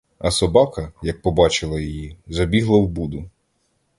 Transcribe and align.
А 0.19 0.31
собака, 0.31 0.91
як 1.03 1.21
побачила 1.21 1.79
її, 1.81 2.17
забігла 2.27 2.77
в 2.79 2.87
буду. 2.87 3.29